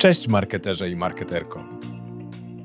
[0.00, 1.64] Cześć marketerze i marketerko.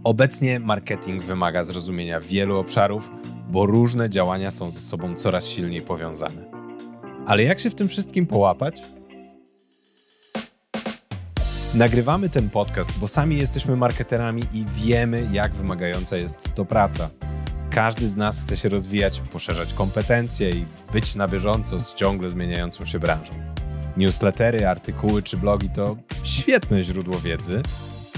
[0.04, 3.10] Obecnie marketing wymaga zrozumienia wielu obszarów,
[3.52, 6.52] bo różne działania są ze sobą coraz silniej powiązane.
[7.26, 8.84] Ale jak się w tym wszystkim połapać?
[11.74, 17.10] Nagrywamy ten podcast, bo sami jesteśmy marketerami i wiemy, jak wymagająca jest to praca.
[17.70, 22.86] Każdy z nas chce się rozwijać, poszerzać kompetencje i być na bieżąco z ciągle zmieniającą
[22.86, 23.34] się branżą.
[23.98, 25.98] Newslettery, artykuły czy blogi to
[26.36, 27.64] świetne źródło wiedzy,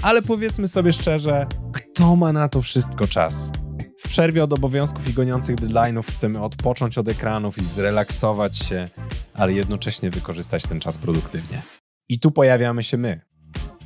[0.02, 3.52] ale powiedzmy sobie szczerze, kto ma na to wszystko czas?
[3.98, 8.88] W przerwie od obowiązków i goniących deadline'ów chcemy odpocząć od ekranów i zrelaksować się,
[9.34, 11.62] ale jednocześnie wykorzystać ten czas produktywnie.
[12.08, 13.20] I tu pojawiamy się my,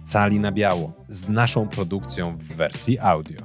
[0.05, 3.41] cali na biało, z naszą produkcją w wersji audio.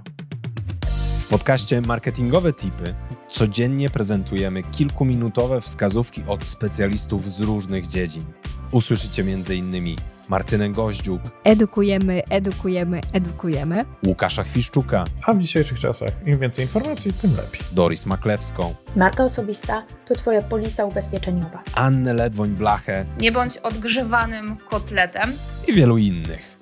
[1.17, 2.95] W podcaście Marketingowe Tipy
[3.29, 8.25] codziennie prezentujemy kilkuminutowe wskazówki od specjalistów z różnych dziedzin.
[8.71, 9.95] Usłyszycie m.in.
[10.29, 13.85] Martynę Goździuk, Edukujemy, edukujemy, edukujemy.
[14.05, 17.61] Łukasza Chwiszczuka, A w dzisiejszych czasach im więcej informacji, tym lepiej.
[17.71, 21.63] Doris Maklewską, Marka osobista to Twoja polisa ubezpieczeniowa.
[21.75, 25.33] Annę Ledwoń-Blachę Nie bądź odgrzewanym kotletem.
[25.67, 26.57] i wielu innych.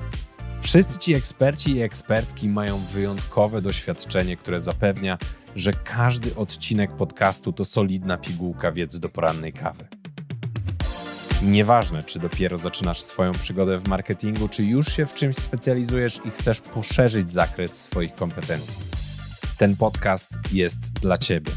[0.61, 5.17] Wszyscy ci eksperci i ekspertki mają wyjątkowe doświadczenie, które zapewnia,
[5.55, 9.87] że każdy odcinek podcastu to solidna pigułka wiedzy do porannej kawy.
[11.43, 16.31] Nieważne, czy dopiero zaczynasz swoją przygodę w marketingu, czy już się w czymś specjalizujesz i
[16.31, 18.79] chcesz poszerzyć zakres swoich kompetencji.
[19.57, 21.51] Ten podcast jest dla Ciebie.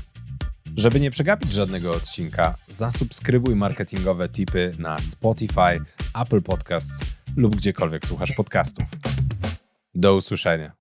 [0.76, 5.80] Żeby nie przegapić żadnego odcinka, zasubskrybuj marketingowe tipy na Spotify,
[6.22, 7.04] Apple Podcasts
[7.36, 8.86] lub gdziekolwiek słuchasz podcastów.
[9.94, 10.72] Do usłyszenia.